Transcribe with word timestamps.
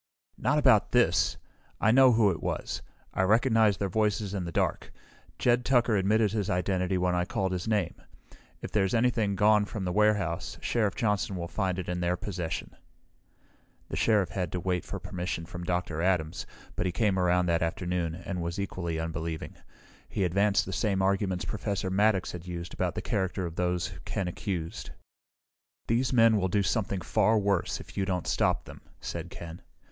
"Not 0.39 0.57
about 0.57 0.93
this! 0.93 1.37
I 1.79 1.91
know 1.91 2.13
who 2.13 2.31
it 2.31 2.41
was. 2.41 2.81
I 3.13 3.21
recognized 3.21 3.77
their 3.79 3.87
voices 3.87 4.33
in 4.33 4.45
the 4.45 4.51
dark. 4.51 4.91
Jed 5.37 5.63
Tucker 5.63 5.95
admitted 5.95 6.31
his 6.31 6.49
identity 6.49 6.97
when 6.97 7.13
I 7.13 7.23
called 7.23 7.51
his 7.51 7.67
name. 7.67 7.93
If 8.63 8.71
there's 8.71 8.95
anything 8.95 9.35
gone 9.35 9.65
from 9.65 9.85
the 9.85 9.91
warehouse, 9.91 10.57
Sheriff 10.59 10.95
Johnson 10.95 11.35
will 11.35 11.47
find 11.47 11.77
it 11.77 11.87
in 11.87 11.99
their 11.99 12.17
possession." 12.17 12.75
The 13.89 13.95
Sheriff 13.95 14.29
had 14.29 14.51
to 14.53 14.59
wait 14.59 14.83
for 14.85 14.99
permission 14.99 15.45
from 15.45 15.65
Dr. 15.65 16.01
Adams, 16.01 16.47
but 16.75 16.87
he 16.87 16.91
came 16.91 17.19
around 17.19 17.45
that 17.45 17.61
afternoon, 17.61 18.15
and 18.15 18.41
was 18.41 18.57
equally 18.59 18.97
unbelieving. 18.97 19.53
He 20.09 20.23
advanced 20.23 20.65
the 20.65 20.73
same 20.73 21.03
arguments 21.03 21.45
Professor 21.45 21.91
Maddox 21.91 22.31
had 22.31 22.47
used 22.47 22.73
about 22.73 22.95
the 22.95 23.03
character 23.03 23.45
of 23.45 23.55
those 23.55 23.91
Ken 24.03 24.27
accused. 24.27 24.89
"These 25.85 26.11
men 26.11 26.37
will 26.37 26.47
do 26.49 26.63
something 26.63 27.01
far 27.01 27.37
worse, 27.37 27.79
if 27.79 27.95
you 27.95 28.05
don't 28.05 28.25
stop 28.25 28.63
them," 28.65 28.81
said 28.99 29.29
Ken. 29.29 29.61